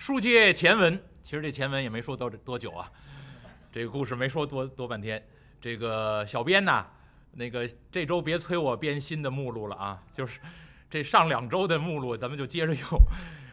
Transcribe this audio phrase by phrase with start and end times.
[0.00, 2.90] 书接前文，其实这前文也没说多多久啊，
[3.70, 5.22] 这个故事没说多多半天。
[5.60, 6.86] 这个小编呐，
[7.32, 10.40] 那个这周别催我编新的目录了啊，就是
[10.88, 12.82] 这上两周的目录咱们就接着用，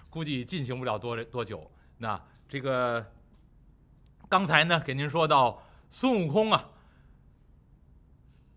[0.10, 1.70] 估计进行不了多多久。
[1.98, 2.18] 那
[2.48, 3.06] 这个
[4.30, 6.70] 刚才呢，给您说到孙悟空啊，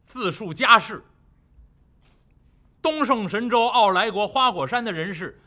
[0.06, 1.04] 自述家世，
[2.80, 5.42] 东胜神州傲来国花果山的人士，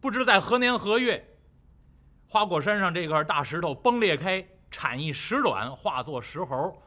[0.00, 1.24] 不知在何年何月。
[2.30, 6.78] 花果山上这块大石头崩裂开，产一石卵，化作石猴。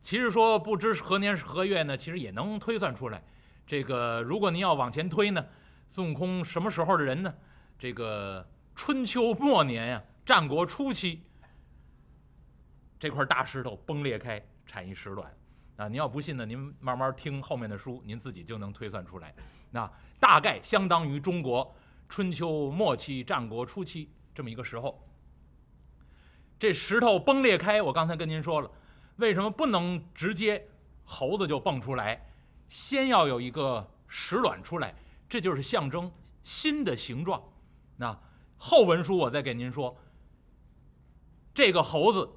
[0.00, 3.22] 其实说不知何年何月呢，其实也能推算出来。
[3.66, 5.46] 这个如果您要往前推呢，
[5.86, 7.34] 孙悟空什么时候的人呢？
[7.78, 11.22] 这个春秋末年呀，战国初期，
[12.98, 15.30] 这块大石头崩裂开，产一石卵。
[15.76, 19.34] 啊，您要不信呢，您慢慢听后面的书，您自己就能推算出来。
[19.70, 21.76] 那大概相当于中国
[22.08, 24.08] 春秋末期、战国初期。
[24.34, 25.06] 这么一个时候，
[26.58, 28.70] 这石头崩裂开，我刚才跟您说了，
[29.16, 30.68] 为什么不能直接
[31.04, 32.28] 猴子就蹦出来？
[32.68, 34.94] 先要有一个石卵出来，
[35.28, 36.10] 这就是象征
[36.42, 37.42] 新的形状。
[37.96, 38.18] 那
[38.56, 39.96] 后文书我再给您说，
[41.52, 42.28] 这个猴子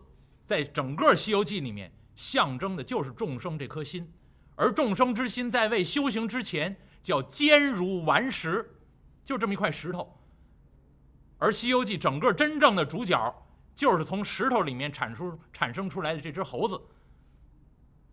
[0.44, 4.14] 在整个《西游记》里面象征的就是众生这颗心，
[4.56, 8.78] 而众生之心在未修行之前叫坚如顽石，
[9.24, 10.17] 就这么一块石头。
[11.38, 16.82] 而《西游记》整个真正的主角，就是从石头里面产出产生出来的这只猴子。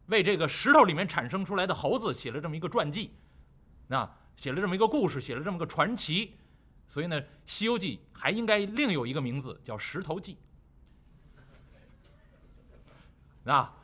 [0.07, 3.15] 为这个石头里面产生出来的猴子写了这么一个传记，
[3.87, 6.37] 那写了这么一个故事，写了这么个传奇。
[6.87, 10.37] 所以呢，《西游记》还应该另有一个名字，叫《石头记》。
[13.51, 13.75] 啊，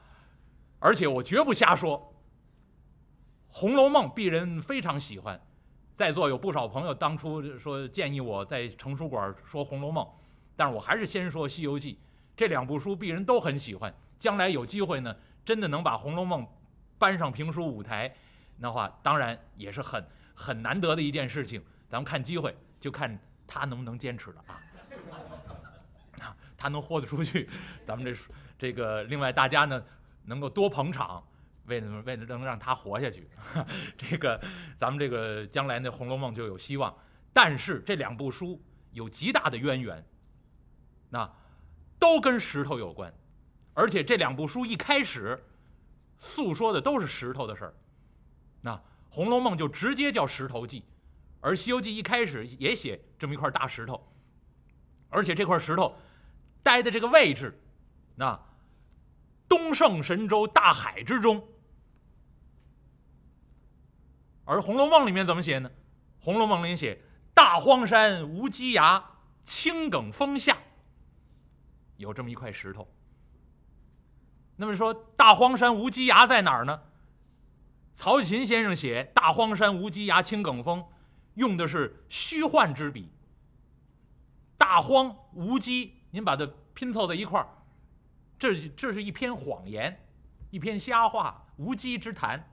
[0.78, 1.98] 而且我绝不瞎说，
[3.48, 5.40] 《红楼梦》鄙人非常喜欢。
[5.96, 10.04] 在座有不少朋友当初说建议我在成书馆说《红楼梦》，
[10.56, 11.94] 但是我还是先说《西游记》
[12.36, 13.94] 这两部书，鄙人都很喜欢。
[14.18, 16.42] 将来有机会呢，真的能把《红楼梦》
[16.98, 18.14] 搬上评书舞台，
[18.56, 20.02] 那话当然也是很
[20.34, 21.62] 很难得的一件事情。
[21.88, 24.60] 咱们看机会，就看他能不能坚持了啊！
[26.24, 27.48] 啊，他能豁得出去，
[27.86, 28.20] 咱们这
[28.58, 29.82] 这个另外大家呢
[30.24, 31.22] 能够多捧场。
[31.66, 33.28] 为了为了能让他活下去，
[33.96, 34.40] 这个
[34.76, 36.96] 咱们这个将来那《红楼梦》就有希望。
[37.32, 38.60] 但是这两部书
[38.92, 40.04] 有极大的渊源，
[41.08, 41.32] 那
[41.98, 43.12] 都跟石头有关，
[43.74, 45.40] 而且这两部书一开始
[46.18, 47.74] 诉说的都是石头的事儿。
[48.62, 48.74] 那
[49.08, 50.80] 《红楼梦》就直接叫《石头记》，
[51.40, 54.12] 而《西游记》一开始也写这么一块大石头，
[55.08, 55.94] 而且这块石头
[56.62, 57.60] 待的这个位置，
[58.16, 58.38] 那
[59.50, 61.46] 东胜神州大海之中。
[64.44, 65.68] 而《红楼梦》里面怎么写呢？
[66.24, 67.02] 《红楼梦》里写
[67.34, 69.04] ：“大荒山无稽崖，
[69.42, 70.56] 青埂峰下
[71.96, 72.88] 有这么一块石头。”
[74.54, 76.82] 那么说，大荒山无稽崖在哪儿呢？
[77.92, 80.84] 曹雪芹先生写“大荒山无稽崖，青埂峰”，
[81.34, 83.10] 用的是虚幻之笔。
[84.56, 87.48] 大荒无稽，您把它拼凑在一块儿，
[88.40, 89.96] 这这是一篇谎言，
[90.50, 92.52] 一篇瞎话，无稽之谈。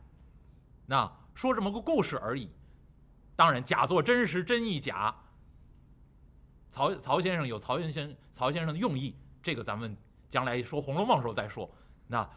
[0.86, 1.12] 那。
[1.38, 2.50] 说这么个故事而已，
[3.36, 5.16] 当然假作真实，真亦假。
[6.72, 9.96] 曹曹先生有曹先生曹先生的用意，这个咱们
[10.31, 11.72] 将来说《红楼梦》时候再说。
[12.08, 12.28] 那，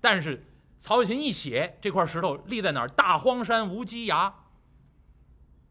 [0.00, 0.46] 但是
[0.78, 4.32] 曹雪芹一写这块石头立在哪儿，大荒山无稽崖，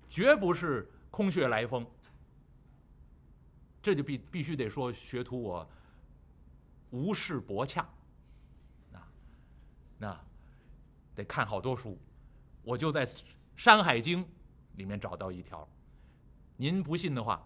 [0.09, 1.89] 绝不是空穴来风。
[3.81, 5.69] 这就必必须得说学徒我
[6.91, 7.85] 无事驳洽，
[8.91, 8.99] 那
[9.97, 10.19] 那。
[11.13, 11.99] 得看好多书，
[12.63, 13.05] 我就在
[13.57, 14.23] 《山海经》
[14.77, 15.67] 里面找到一条。
[16.55, 17.45] 您不信的话，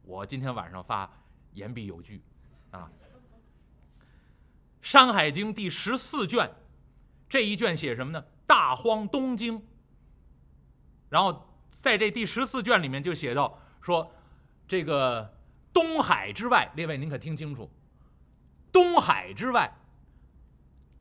[0.00, 1.12] 我今天晚上发
[1.52, 2.22] 言必有据，
[2.70, 2.90] 啊，
[4.80, 6.50] 《山海经》第十四卷，
[7.28, 8.24] 这一卷写什么呢？
[8.46, 9.62] 大荒东经。
[11.10, 14.10] 然后在这第十四卷里面就写到说，
[14.66, 15.36] 这个
[15.74, 17.70] 东海之外，列位您可听清楚，
[18.72, 19.72] 东海之外，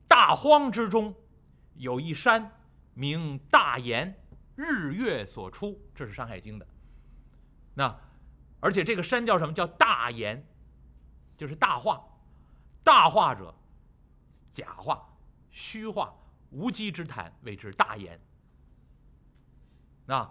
[0.08, 1.16] 大荒之中。
[1.76, 2.60] 有一山
[2.94, 4.16] 名大岩，
[4.56, 6.68] 日月所出，这是《山海经》的。
[7.74, 8.00] 那，
[8.60, 9.52] 而且这个山叫什么？
[9.52, 10.46] 叫大岩，
[11.36, 12.06] 就是大话。
[12.84, 13.56] 大话者，
[14.52, 15.08] 假话、
[15.50, 16.14] 虚话、
[16.52, 18.20] 无稽之谈，谓之大岩。
[20.06, 20.30] 那，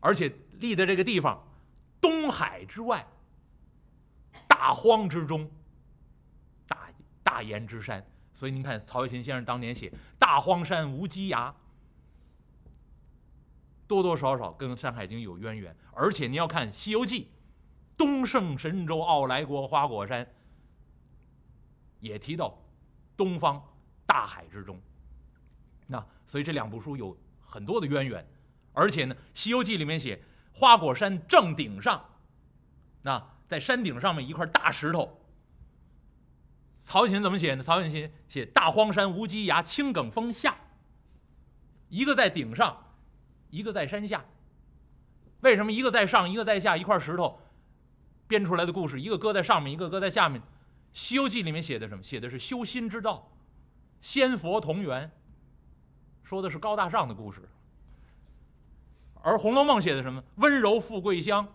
[0.00, 1.46] 而且立的这个地方，
[2.00, 3.06] 东海之外，
[4.46, 5.50] 大荒之中，
[7.34, 8.06] 大岩之山。
[8.32, 11.52] 所以您看，曹雪芹先生当年写“大荒山无稽崖”，
[13.88, 15.76] 多多少少跟《山海经》有渊源。
[15.92, 17.22] 而且你要看《西游记》，
[17.96, 20.24] 东胜神州傲来国花果山，
[21.98, 22.56] 也提到
[23.16, 23.60] 东方
[24.06, 24.80] 大海之中。
[25.88, 28.24] 那所以这两部书有很多的渊源。
[28.72, 30.22] 而且呢，《西游记》里面写
[30.52, 32.04] 花果山正顶上，
[33.02, 35.20] 那在山顶上面一块大石头。
[36.84, 37.62] 曹雪芹怎么写呢？
[37.62, 40.54] 曹雪芹写“大荒山无稽崖，青埂峰下”，
[41.88, 42.92] 一个在顶上，
[43.48, 44.22] 一个在山下。
[45.40, 46.76] 为什么一个在上，一个在下？
[46.76, 47.40] 一块石头
[48.28, 50.38] 编出来的故事，一个搁在上面，一个搁在下面。
[50.92, 52.02] 《西游记》里面写的什么？
[52.02, 53.32] 写的是修心之道，
[54.02, 55.10] 仙佛同源，
[56.22, 57.48] 说的是高大上的故事。
[59.22, 60.22] 而《红楼梦》写的什么？
[60.36, 61.48] 温柔富贵乡，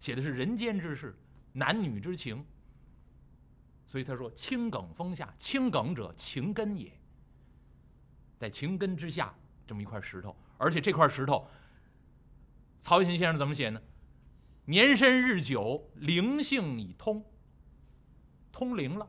[0.00, 1.14] 写的是人间之事，
[1.52, 2.42] 男女之情。
[3.86, 6.92] 所以他说：“青埂峰下，青埂者情根也。
[8.36, 9.32] 在情根之下，
[9.64, 11.48] 这么一块石头，而且这块石头，
[12.80, 13.80] 曹雪芹先生怎么写呢？
[14.64, 17.24] 年深日久，灵性已通，
[18.50, 19.08] 通灵了。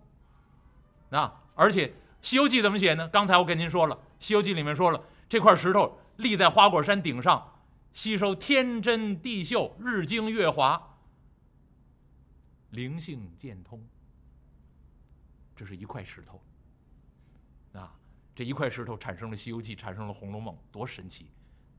[1.09, 1.88] 啊，而且
[2.21, 3.09] 《西游记》怎么写呢？
[3.09, 7.62] 刚才我跟您说了，《西游记》里面说了，这块石头立在花果山顶上，
[7.94, 11.00] 吸收天真地秀，日精月华，
[12.69, 13.83] 灵性渐通。”
[15.57, 16.39] 这是一块石头，
[17.74, 17.92] 啊，
[18.36, 21.31] 这一块石头产生了《西游记》，产生了《红楼梦》，多神奇！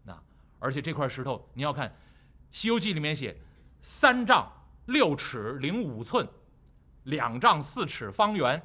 [0.02, 0.20] 那
[0.58, 1.88] 而且这块石头，你要看
[2.50, 3.40] 《西游记》里面写，
[3.80, 4.52] 三丈
[4.86, 6.28] 六尺零五寸，
[7.04, 8.58] 两丈四尺方圆。《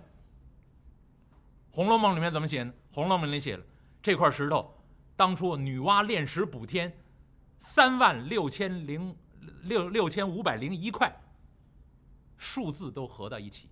[1.70, 2.74] 红楼梦》里面怎么写呢？
[2.94, 3.64] 《红楼梦》里写了
[4.02, 4.76] 这块石头，
[5.16, 6.92] 当初女娲炼石补天，
[7.60, 9.16] 三万六千零
[9.62, 11.16] 六六千五百零一块，
[12.36, 13.70] 数字都合到一起，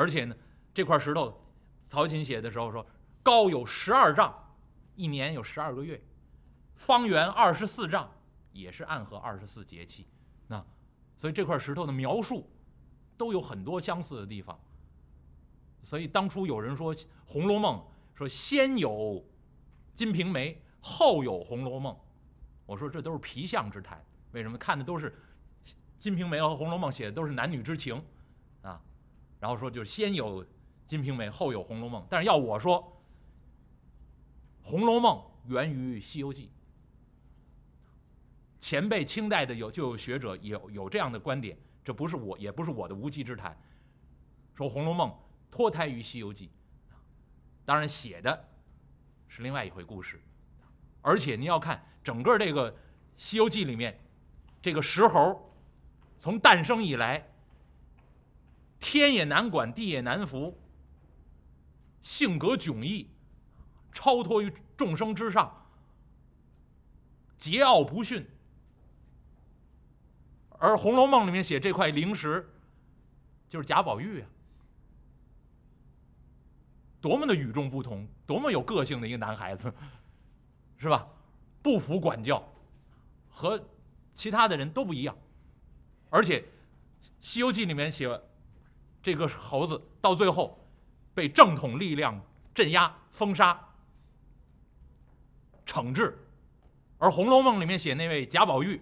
[0.00, 0.34] 而且呢，
[0.72, 1.38] 这块石头，
[1.84, 2.84] 曹琴写的时候说，
[3.22, 4.34] 高有十二丈，
[4.96, 6.02] 一年有十二个月，
[6.74, 8.10] 方圆二十四丈，
[8.50, 10.06] 也是暗合二十四节气。
[10.46, 10.64] 那，
[11.18, 12.50] 所以这块石头的描述，
[13.18, 14.58] 都有很多相似的地方。
[15.82, 16.94] 所以当初有人说
[17.26, 17.76] 《红楼梦》，
[18.16, 18.90] 说先有
[19.92, 21.92] 《金瓶梅》，后有《红楼梦》，
[22.64, 24.02] 我说这都是皮相之谈。
[24.32, 25.10] 为什么看的都是
[25.98, 28.02] 《金瓶梅》和《红楼梦》写的都是男女之情？
[29.40, 30.44] 然后说，就是先有
[30.86, 32.02] 《金瓶梅》，后有《红楼梦》。
[32.10, 33.02] 但是要我说，
[34.68, 35.16] 《红楼梦》
[35.50, 36.46] 源于《西游记》。
[38.58, 43.58] 前辈清代的有就有学者有有这样的观点，这不是我也不是我的无稽之谈。
[44.54, 45.08] 说《红楼梦》
[45.50, 46.48] 脱胎于《西游记》，
[47.64, 48.48] 当然写的
[49.26, 50.22] 是另外一回故事。
[51.00, 52.70] 而且您要看整个这个
[53.16, 53.98] 《西游记》里面，
[54.60, 55.50] 这个石猴
[56.18, 57.26] 从诞生以来。
[58.80, 60.58] 天也难管，地也难服。
[62.00, 63.10] 性格迥异，
[63.92, 65.66] 超脱于众生之上，
[67.38, 68.26] 桀骜不驯。
[70.58, 72.50] 而《红楼梦》里面写这块灵石，
[73.50, 74.28] 就是贾宝玉啊，
[77.02, 79.72] 多么的与众不同，多么有个性的一个男孩子，
[80.78, 81.06] 是吧？
[81.62, 82.42] 不服管教，
[83.28, 83.62] 和
[84.14, 85.14] 其他的人都不一样。
[86.08, 86.40] 而且
[87.20, 88.08] 《西游记》里面写。
[89.02, 90.58] 这个猴子到最后
[91.14, 92.20] 被正统力量
[92.54, 93.58] 镇压、封杀、
[95.64, 96.18] 惩治，
[96.98, 98.80] 而《红楼梦》里面写那位贾宝玉，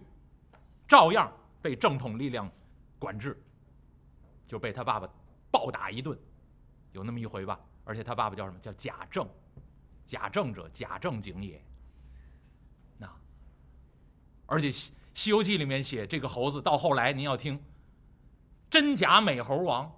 [0.88, 2.50] 照样被正统力量
[2.98, 3.40] 管制，
[4.46, 5.08] 就被他爸爸
[5.50, 6.18] 暴打一顿，
[6.92, 7.60] 有那么一回吧。
[7.84, 8.58] 而且他爸爸叫什么？
[8.58, 9.28] 叫贾政，
[10.04, 11.62] 贾政者，贾正经也。
[12.98, 13.10] 那，
[14.46, 17.62] 而且《西西游记》里面写这个猴子到后来，您要听，
[18.68, 19.90] 真假美猴王。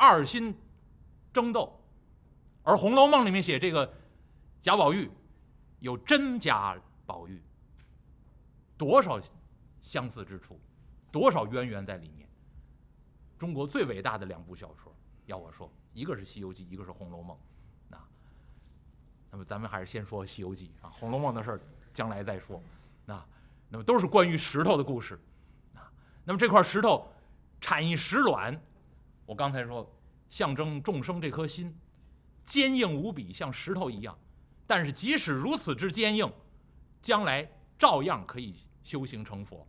[0.00, 0.56] 二心
[1.30, 1.78] 争斗，
[2.62, 3.92] 而《红楼梦》里面写这个
[4.62, 5.10] 贾宝玉
[5.80, 7.38] 有真假宝玉，
[8.78, 9.20] 多少
[9.82, 10.58] 相似之处，
[11.12, 12.26] 多少渊源在里面。
[13.36, 14.90] 中国最伟大的两部小说，
[15.26, 17.36] 要我说，一个是《西游记》，一个是《红楼梦》。
[17.94, 18.08] 啊，
[19.30, 21.60] 那么咱们还是先说《西游记》啊，《红楼梦》的事儿
[21.92, 22.58] 将来再说。
[23.04, 23.26] 啊，
[23.68, 25.20] 那么都是关于石头的故事。
[25.74, 25.92] 啊，
[26.24, 27.06] 那么这块石头
[27.60, 28.58] 产一石卵。
[29.30, 29.88] 我刚才说，
[30.28, 31.72] 象征众生这颗心，
[32.44, 34.18] 坚硬无比，像石头一样。
[34.66, 36.28] 但是即使如此之坚硬，
[37.00, 39.58] 将来照样可以修行成佛。《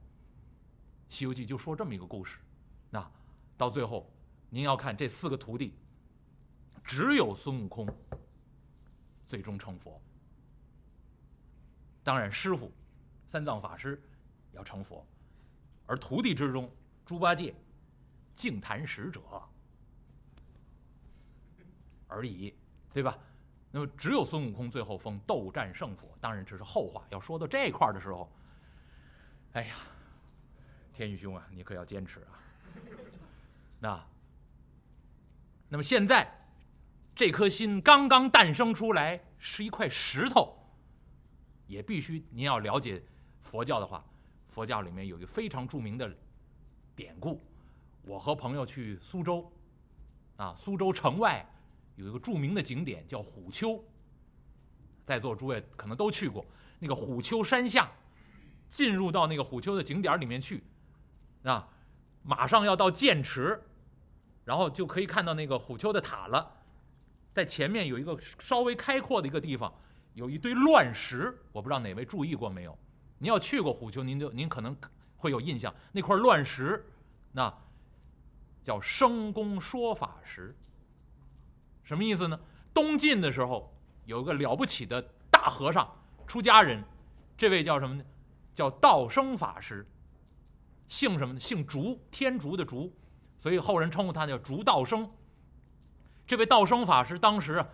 [1.09, 2.39] 西游记》就说这么一个故事。
[2.89, 3.07] 那
[3.55, 4.11] 到最后，
[4.49, 5.75] 您要看这四个徒弟，
[6.83, 7.87] 只有孙悟空
[9.23, 10.01] 最终成佛。
[12.01, 12.71] 当然，师傅
[13.27, 14.01] 三藏法师
[14.53, 15.05] 要成佛，
[15.85, 16.67] 而徒弟之中，
[17.05, 17.53] 猪八戒。
[18.33, 19.21] 净坛使者
[22.11, 22.53] 而已，
[22.93, 23.17] 对吧？
[23.71, 27.05] 那么只有孙悟空最后封斗战胜佛，当然这是后话。
[27.09, 28.29] 要说到这块儿的时候，
[29.53, 29.75] 哎呀，
[30.93, 32.35] 天宇兄啊，你可要坚持啊！
[33.79, 34.05] 那，
[35.69, 36.29] 那么现在
[37.15, 40.53] 这颗心刚刚诞生出来，是一块石头，
[41.65, 43.01] 也必须您要了解
[43.41, 44.03] 佛教的话，
[44.49, 46.13] 佛教里面有一个非常著名的
[46.93, 47.41] 典故。
[48.01, 49.49] 我和朋友去苏州，
[50.35, 51.47] 啊，苏州城外。
[52.01, 53.83] 有一个著名的景点叫虎丘，
[55.05, 56.43] 在座诸位可能都去过
[56.79, 57.91] 那个虎丘山下，
[58.69, 60.63] 进入到那个虎丘的景点里面去，
[61.43, 61.69] 啊，
[62.23, 63.61] 马上要到剑池，
[64.43, 66.57] 然后就可以看到那个虎丘的塔了。
[67.29, 69.71] 在前面有一个稍微开阔的一个地方，
[70.15, 72.75] 有一堆乱石，我不知道哪位注意过没有？
[73.19, 74.75] 您要去过虎丘，您就您可能
[75.17, 76.83] 会有印象，那块乱石，
[77.31, 77.53] 那
[78.63, 80.55] 叫生公说法石。
[81.83, 82.39] 什么意思呢？
[82.73, 85.89] 东晋的时候，有一个了不起的大和尚，
[86.25, 86.81] 出家人，
[87.37, 88.03] 这位叫什么呢？
[88.55, 89.85] 叫道生法师。
[90.87, 91.39] 姓什么呢？
[91.39, 92.93] 姓竺，天竺的竺，
[93.37, 95.09] 所以后人称呼他叫竺道生。
[96.25, 97.67] 这位道生法师当时啊，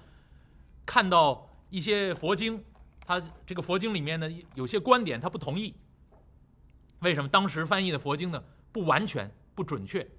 [0.85, 2.63] 看到一些佛经，
[3.05, 5.75] 他这个佛经里面呢，有些观点他不同意。
[7.01, 7.29] 为什么？
[7.29, 10.09] 当时翻译的佛经呢，不完全、不准确。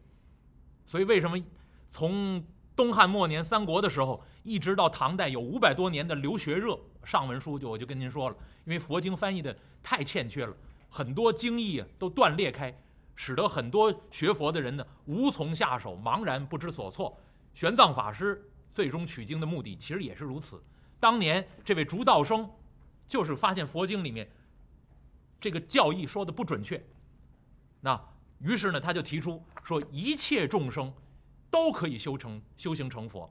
[0.84, 1.36] 所以为什么
[1.88, 2.44] 从？
[2.78, 6.78] 东汉末年、三国的时候，一直到唐代，有五百多年的留学热。
[7.02, 10.56] 上文书就我就跟您说了，因为佛经翻译的太欠缺了，
[10.88, 12.72] 很多经义都断裂开，
[13.16, 17.18] 使得很多学佛的人呢无从下手，茫然不知所措。
[17.52, 20.62] 玄奘法师最终取经的目的其实也是如此。
[21.00, 22.48] 当年这位竺道生，
[23.08, 24.30] 就是发现佛经里面
[25.40, 26.80] 这个教义说的不准确，
[27.80, 28.00] 那
[28.38, 30.94] 于是呢他就提出说一切众生。
[31.50, 33.30] 都可以修成修行成佛，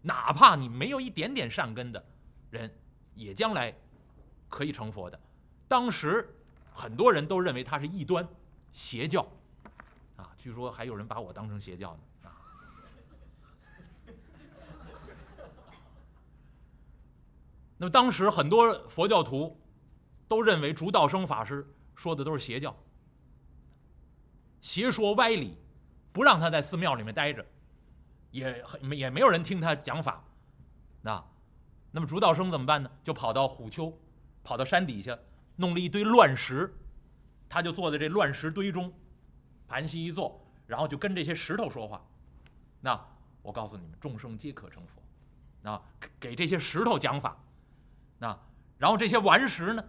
[0.00, 2.04] 哪怕你没有一点点善根的
[2.50, 2.74] 人，
[3.14, 3.74] 也将来
[4.48, 5.20] 可以成佛的。
[5.68, 6.34] 当时
[6.72, 8.26] 很多人都认为他是异端
[8.72, 9.26] 邪教，
[10.16, 12.00] 啊，据说还有人把我当成邪教呢。
[12.22, 12.32] 啊，
[17.76, 19.60] 那么当时很多佛教徒
[20.28, 22.74] 都认为竺道生法师说的都是邪教，
[24.60, 25.58] 邪说歪理。
[26.12, 27.44] 不让他在寺庙里面待着，
[28.30, 30.22] 也也没有人听他讲法，
[31.00, 31.24] 那，
[31.90, 32.90] 那么竺道生怎么办呢？
[33.02, 33.98] 就跑到虎丘，
[34.44, 35.18] 跑到山底下，
[35.56, 36.74] 弄了一堆乱石，
[37.48, 38.92] 他就坐在这乱石堆中，
[39.66, 42.04] 盘膝一坐，然后就跟这些石头说话。
[42.80, 42.98] 那
[43.40, 45.02] 我告诉你们，众生皆可成佛。
[45.62, 45.80] 那
[46.18, 47.42] 给这些石头讲法，
[48.18, 48.38] 那
[48.76, 49.84] 然后这些顽石呢，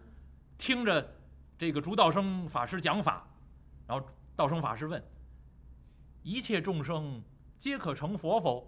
[0.58, 1.15] 听着
[1.58, 3.27] 这个竺道生法师讲法，
[3.88, 5.03] 然后道生法师问。
[6.24, 7.22] 一切众生
[7.58, 8.68] 皆可成佛否？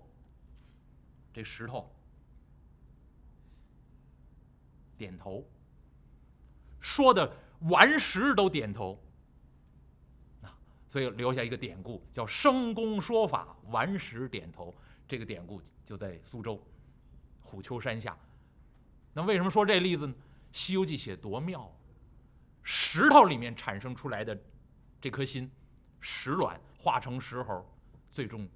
[1.34, 1.90] 这石头
[4.98, 5.46] 点头，
[6.80, 8.98] 说的顽石都点头。
[10.42, 10.58] 啊，
[10.88, 14.74] 所以留下一个典故，叫“生公说法，顽石点头”。
[15.08, 16.62] 这个典故就在苏州
[17.42, 18.18] 虎丘山下。
[19.14, 20.14] 那为什么说这例子呢？
[20.52, 21.70] 《西游记》写多妙，
[22.64, 24.38] 石头里面产生出来的
[25.02, 25.52] 这颗心。
[26.08, 27.66] 石卵化成石猴，
[28.12, 28.48] 最终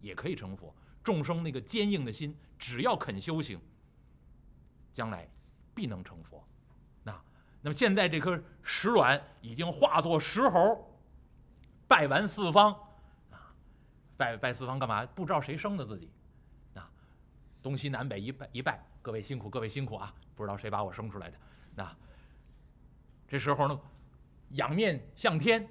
[0.00, 0.74] 也可以成佛。
[1.04, 3.60] 众生那个坚硬的心，只要肯修行，
[4.90, 5.28] 将来
[5.74, 6.42] 必能成佛。
[7.02, 7.12] 那
[7.60, 10.98] 那么现在这颗石卵已经化作石猴，
[11.86, 12.72] 拜完四方
[13.30, 13.54] 啊，
[14.16, 15.04] 拜拜四方干嘛？
[15.04, 16.10] 不知道谁生的自己
[16.72, 16.90] 啊？
[17.62, 20.14] 东西南北一拜一拜，各位辛苦，各位辛苦啊！
[20.34, 21.36] 不知道谁把我生出来的。
[21.74, 21.94] 那
[23.28, 23.78] 这时候呢，
[24.52, 25.68] 仰面向天。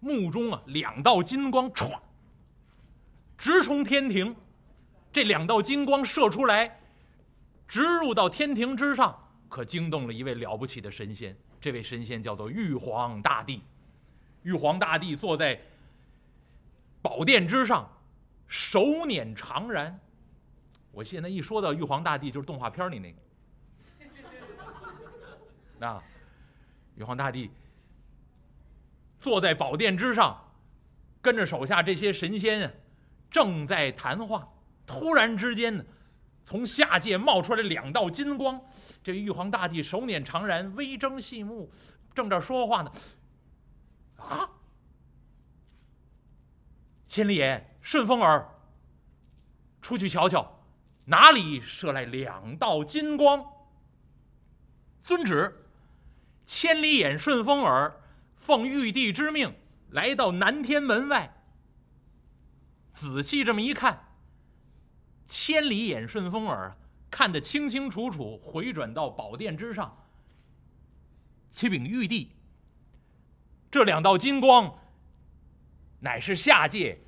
[0.00, 1.98] 目中啊，两道金光唰，
[3.36, 4.34] 直冲天庭。
[5.12, 6.78] 这两道金光射出来，
[7.66, 11.34] 直入到天庭之上，可惊动了一位了不起的神仙。
[11.58, 13.62] 这位神仙叫做玉皇大帝。
[14.42, 15.58] 玉皇大帝坐在
[17.00, 17.90] 宝殿之上，
[18.46, 19.92] 手捻长髯。
[20.92, 23.18] 我现在一说到玉皇大帝，就是动画片里那个。
[25.78, 26.02] 那
[26.96, 27.50] 玉皇大帝。
[29.26, 30.52] 坐在宝殿之上，
[31.20, 32.70] 跟着手下这些神仙啊，
[33.28, 34.48] 正在谈话。
[34.86, 35.84] 突然之间呢，
[36.44, 38.60] 从下界冒出来两道金光。
[39.02, 41.68] 这玉皇大帝手捻长髯，微睁细目，
[42.14, 42.92] 正这说话呢。
[44.18, 44.48] 啊！
[47.08, 48.48] 千里眼、顺风耳，
[49.82, 50.62] 出去瞧瞧，
[51.06, 53.44] 哪里射来两道金光？
[55.02, 55.66] 遵旨，
[56.44, 57.92] 千里眼、顺风耳。
[58.46, 59.52] 奉玉帝之命，
[59.90, 61.42] 来到南天门外。
[62.94, 64.12] 仔细这么一看，
[65.26, 66.78] 千里眼、顺风耳
[67.10, 70.06] 看得清清楚楚，回转到宝殿之上。
[71.50, 72.36] 启禀玉帝，
[73.68, 74.78] 这两道金光，
[75.98, 77.04] 乃是下界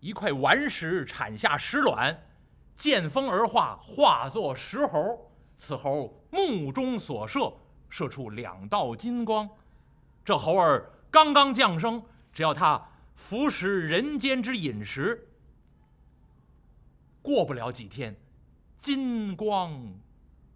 [0.00, 2.26] 一块顽石产下石卵，
[2.74, 5.30] 见风而化，化作石猴。
[5.56, 7.56] 此猴目中所射，
[7.88, 9.48] 射出两道金光。
[10.24, 15.28] 这猴儿刚刚降生，只要他服食人间之饮食，
[17.20, 18.16] 过不了几天，
[18.76, 19.92] 金光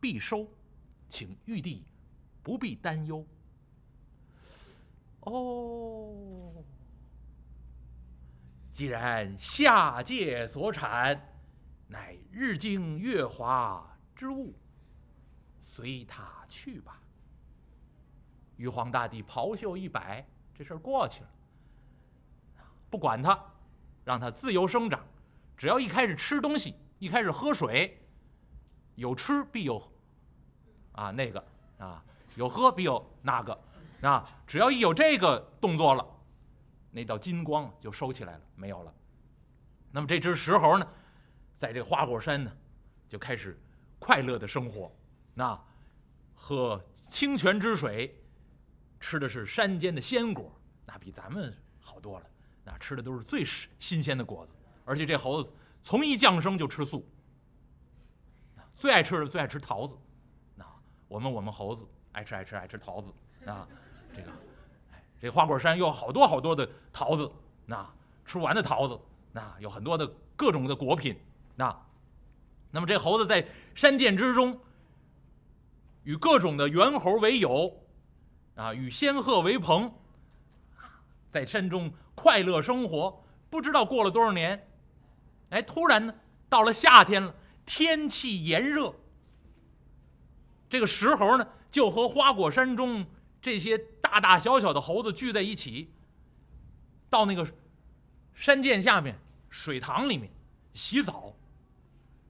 [0.00, 0.48] 必收，
[1.08, 1.84] 请玉帝
[2.42, 3.26] 不必担忧。
[5.20, 6.64] 哦，
[8.70, 11.34] 既然下界所产
[11.88, 14.54] 乃日精月华之物，
[15.60, 17.00] 随他去吧。
[18.56, 21.28] 玉皇大帝袍袖一摆，这事儿过去了，
[22.88, 23.38] 不管他，
[24.04, 25.04] 让他自由生长。
[25.56, 27.98] 只要一开始吃东西，一开始喝水，
[28.94, 29.80] 有吃必有
[30.92, 31.44] 啊那个
[31.78, 33.58] 啊，有喝必有那个
[34.02, 34.28] 啊。
[34.46, 36.06] 只要一有这个动作了，
[36.90, 38.94] 那道金光就收起来了，没有了。
[39.90, 40.86] 那么这只石猴呢，
[41.54, 42.52] 在这花果山呢，
[43.08, 43.58] 就开始
[43.98, 44.90] 快乐的生活，
[45.32, 45.58] 那
[46.34, 48.14] 喝清泉之水，
[49.00, 50.52] 吃的是山间的鲜果，
[50.84, 52.26] 那比咱们好多了。
[52.64, 53.44] 那吃的都是最
[53.78, 54.54] 新鲜的果子。
[54.84, 55.50] 而且这猴子
[55.82, 57.08] 从一降生就吃素，
[58.74, 59.96] 最爱吃的最爱吃桃子，
[60.54, 60.64] 那
[61.08, 63.12] 我们我们猴子爱吃爱吃爱吃桃子
[63.44, 63.66] 啊，
[64.14, 64.30] 这个，
[64.92, 67.30] 哎这花果山有好多好多的桃子，
[67.64, 67.88] 那
[68.24, 68.98] 吃不完的桃子，
[69.32, 71.18] 那有很多的各种的果品，
[71.54, 71.76] 那，
[72.70, 74.60] 那么这猴子在山涧之中，
[76.04, 77.72] 与各种的猿猴为友，
[78.56, 79.94] 啊，与仙鹤为朋，
[81.28, 84.68] 在山中快乐生活，不知道过了多少年。
[85.50, 86.14] 哎，突然呢，
[86.48, 87.34] 到了夏天了，
[87.64, 88.94] 天气炎热。
[90.68, 93.06] 这个石猴呢，就和花果山中
[93.40, 95.92] 这些大大小小的猴子聚在一起，
[97.08, 97.46] 到那个
[98.34, 99.16] 山涧下面
[99.50, 100.30] 水塘里面
[100.72, 101.36] 洗澡。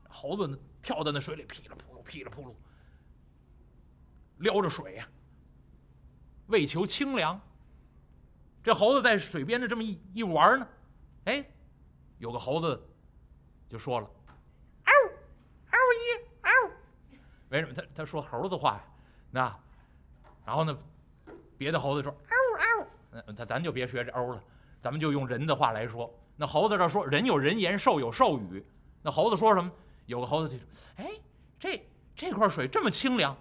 [0.08, 2.52] 猴子呢，跳到那水里，噼里扑噜，噼里扑噜，
[4.38, 5.08] 撩着水呀，
[6.46, 7.40] 为求清凉。
[8.62, 10.68] 这猴子在水边的这么一一玩呢，
[11.24, 11.44] 哎，
[12.18, 12.82] 有个猴子。
[13.68, 14.08] 就说了，
[14.84, 14.92] 嗷，
[15.70, 16.06] 嗷一
[16.42, 16.70] 嗷，
[17.48, 18.84] 为什么他他说猴子话呀？
[19.28, 19.56] 那，
[20.44, 20.78] 然后呢，
[21.58, 22.86] 别的猴子说嗷嗷，
[23.26, 24.40] 那咱咱就别学这嗷了，
[24.80, 26.08] 咱们就用人的话来说。
[26.36, 28.64] 那猴子这说人有人言，兽有兽语。
[29.02, 29.68] 那猴子说什么？
[30.06, 30.66] 有个猴子就说
[30.98, 31.10] ：“哎，
[31.58, 33.36] 这这块水这么清凉，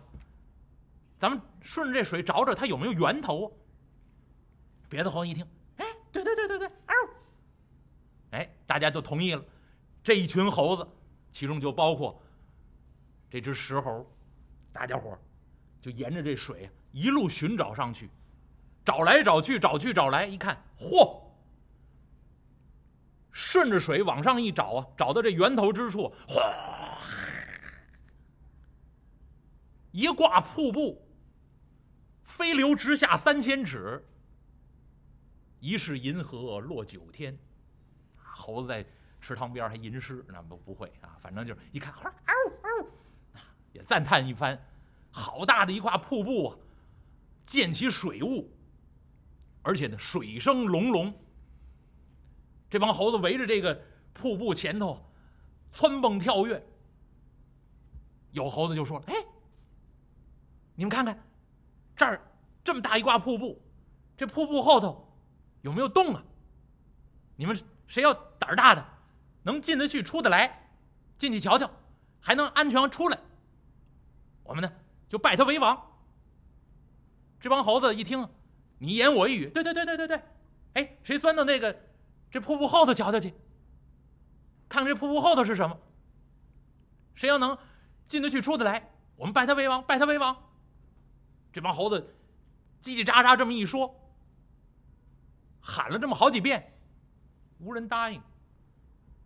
[1.19, 3.51] 咱们顺着这水找找它有没有源头。”
[4.87, 5.45] 别的猴一听，
[5.77, 6.95] 哎，对对对对对，嗷，
[8.31, 9.43] 哎，大家都同意了。
[10.03, 10.87] 这一群猴子，
[11.31, 12.21] 其中就包括
[13.29, 14.05] 这只石猴，
[14.71, 15.17] 大家伙
[15.81, 18.09] 就沿着这水一路寻找上去，
[18.85, 21.23] 找来找去，找去找来，一看，嚯！
[23.31, 26.41] 顺着水往上一找啊，找到这源头之处，哗！
[29.91, 31.04] 一挂瀑布，
[32.35, 34.05] 飞流直下三千尺。
[35.61, 37.37] 疑是银河落九天，
[38.17, 38.85] 猴子在。
[39.21, 42.13] 池塘边还吟诗，那不不会啊，反正就是一看，嗷
[42.61, 42.87] 嗷，
[43.73, 44.63] 也赞叹一番，
[45.09, 46.57] 好大的一块瀑布啊，
[47.43, 48.47] 溅起水雾，
[49.63, 51.11] 而且呢水声隆隆。
[52.69, 53.81] 这帮猴子围着这个
[54.13, 55.03] 瀑布前头
[55.71, 56.63] 蹿蹦跳跃，
[58.29, 59.15] 有猴子就说：“哎，
[60.75, 61.19] 你们看看，
[61.95, 62.21] 这儿
[62.63, 63.61] 这么大一挂瀑布，
[64.17, 65.17] 这瀑布后头
[65.61, 66.23] 有没有洞啊？
[67.35, 68.85] 你们谁要胆儿大的？”
[69.43, 70.71] 能进得去，出得来，
[71.19, 71.69] 进去瞧瞧，
[72.19, 73.19] 还能安全出来。
[74.41, 74.73] 我们呢，
[75.07, 75.79] 就拜他为王。
[77.39, 78.27] 这帮猴子一听，
[78.79, 80.21] 你一言我一语，对对对对对对，
[80.73, 81.79] 哎，谁钻到那个
[82.31, 83.35] 这瀑布后头瞧瞧去，
[84.67, 85.79] 看看这瀑布后头是什么？
[87.13, 87.55] 谁要能
[88.07, 90.35] 进得去，出得来，我们拜他为王，拜他为王。
[91.55, 92.13] 这帮猴子
[92.81, 93.95] 叽叽喳喳这么一说，
[95.61, 96.77] 喊了这么好几遍，
[97.59, 98.21] 无人答应。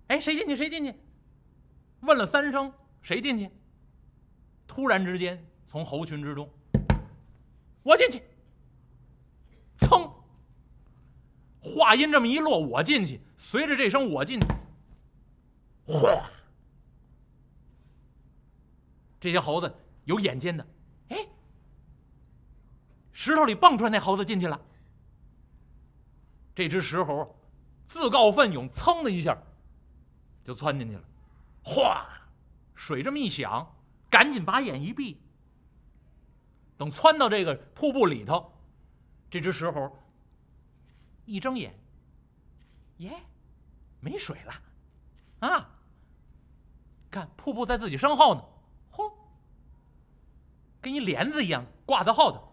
[0.10, 0.56] 哎，谁进去？
[0.56, 0.94] 谁进去？
[2.02, 3.50] 问了三声，谁进去？
[4.68, 6.48] 突然之间，从猴群之中，
[7.82, 8.22] 我进去。
[9.80, 10.14] 噌，
[11.64, 13.20] 话音这么一落，我进去。
[13.38, 14.46] 随着这声我进去，
[15.88, 16.30] 哗，
[19.20, 20.64] 这些猴子有眼尖的，
[23.20, 24.58] 石头里蹦出来那猴子进去了。
[26.56, 27.38] 这只石猴
[27.86, 29.38] 自告奋勇，噌的一下。
[30.42, 31.04] 就窜进去了，
[31.62, 32.08] 哗，
[32.76, 33.76] 水这么一响，
[34.10, 35.22] 赶紧把眼一闭。
[36.78, 38.54] 等窜到这个瀑布里头，
[39.30, 40.00] 这只石猴
[41.26, 41.78] 一睁眼，
[43.00, 43.22] 耶，
[44.00, 45.70] 没水了，啊！
[47.12, 48.44] 看瀑布在自己身后呢，
[48.94, 49.12] 嚯，
[50.82, 52.49] 跟一帘子一样挂在后头。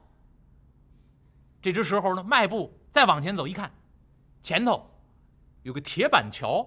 [1.66, 3.72] 这只石猴呢，迈步再往前走，一看，
[4.40, 4.88] 前头
[5.64, 6.64] 有个铁板桥。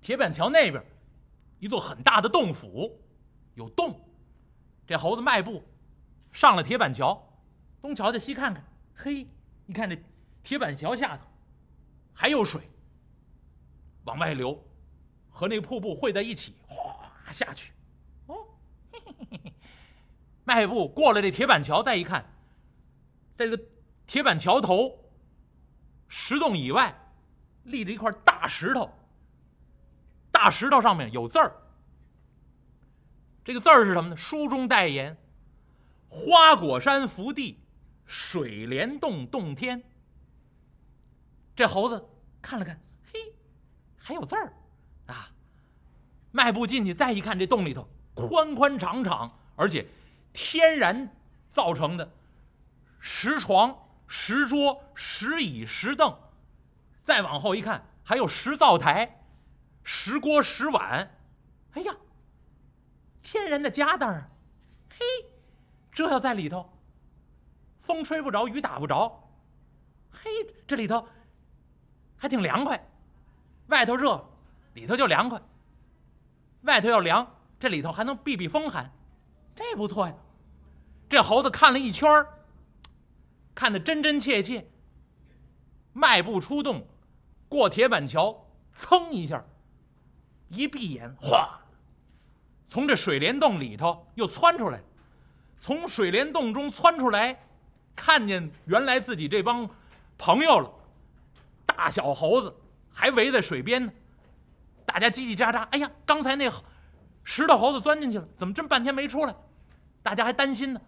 [0.00, 0.82] 铁板桥那边，
[1.58, 2.98] 一座很大的洞府，
[3.54, 4.00] 有洞。
[4.86, 5.62] 这猴子迈步
[6.32, 7.22] 上了铁板桥，
[7.82, 9.28] 东瞧瞧西看看，嘿，
[9.66, 10.02] 你看这
[10.42, 11.26] 铁板桥下头
[12.14, 12.62] 还有水
[14.04, 14.58] 往外流，
[15.28, 17.74] 和那个瀑布汇在一起，哗下去。
[18.28, 18.46] 哦，
[20.44, 22.24] 迈步过了这铁板桥，再一看，
[23.36, 23.62] 在这个
[24.06, 25.10] 铁板桥头
[26.08, 27.12] 石洞以外
[27.64, 28.92] 立着一块大石头。
[30.30, 31.52] 大石头上面有字儿，
[33.44, 34.16] 这个字儿是什么呢？
[34.16, 35.16] 书中代言
[36.08, 37.60] ：“花果山福地，
[38.06, 39.82] 水帘洞洞天。”
[41.54, 42.08] 这猴子
[42.40, 42.80] 看了看，
[43.12, 43.34] 嘿，
[43.96, 44.52] 还有字儿
[45.06, 45.30] 啊！
[46.32, 49.86] 迈步进去，再一看，这洞里头宽宽敞敞，而且
[50.32, 51.14] 天然
[51.50, 52.10] 造成的
[53.04, 56.16] 石床、石桌、石椅、石凳，
[57.02, 59.18] 再往后一看，还有石灶台。
[59.82, 61.18] 石锅石碗，
[61.72, 61.92] 哎呀，
[63.20, 64.28] 天然的家当啊！
[64.88, 65.04] 嘿，
[65.90, 66.72] 这要在里头，
[67.80, 69.28] 风吹不着，雨打不着，
[70.12, 70.30] 嘿，
[70.68, 71.08] 这里头
[72.16, 72.80] 还挺凉快。
[73.66, 74.24] 外头热，
[74.74, 75.42] 里头就凉快。
[76.62, 78.92] 外头要凉，这里头还能避避风寒，
[79.56, 80.14] 这不错呀。
[81.08, 82.38] 这猴子看了一圈儿
[83.54, 84.68] 看得真真切切。
[85.92, 86.86] 迈步出洞，
[87.48, 89.44] 过铁板桥，噌一下。
[90.48, 91.60] 一闭眼，哗，
[92.66, 94.82] 从这水帘洞里头又窜出来，
[95.58, 97.46] 从水帘洞中窜出来，
[97.96, 99.68] 看见原来自己这帮
[100.18, 100.70] 朋友了，
[101.64, 102.54] 大小猴子
[102.92, 103.92] 还围在水边呢，
[104.84, 105.62] 大家叽叽喳喳。
[105.70, 106.50] 哎呀，刚才那
[107.24, 109.34] 石头猴子钻进去了，怎么这么半天没出来？
[110.02, 110.80] 大家还担心呢。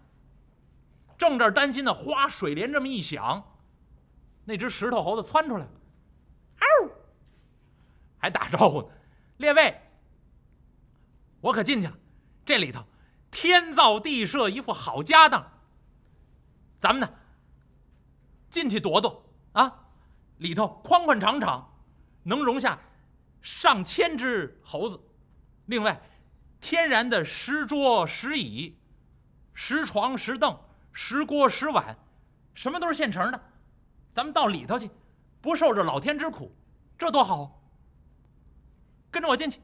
[1.17, 3.43] 正这儿担心呢，哗，水帘这么一响，
[4.43, 5.71] 那只石头猴子窜出来了，
[6.59, 6.89] 嗷，
[8.17, 8.87] 还打招呼呢。
[9.37, 9.81] 列位，
[11.41, 11.93] 我可进去了，
[12.45, 12.83] 这里头
[13.31, 15.51] 天造地设一副好家当。
[16.79, 17.09] 咱们呢
[18.49, 19.87] 进去躲躲啊，
[20.37, 21.73] 里头宽宽敞敞，
[22.23, 22.79] 能容下
[23.41, 24.99] 上千只猴子。
[25.65, 26.01] 另外，
[26.61, 28.77] 天然的石桌、石椅、
[29.53, 30.57] 石床、石凳、
[30.97, 31.95] 石锅、石碗，
[32.53, 33.39] 什么都是现成的。
[34.09, 34.89] 咱们到里头去，
[35.41, 36.49] 不受这老天之苦，
[36.97, 37.61] 这多好！
[39.11, 39.59] 跟着我进去。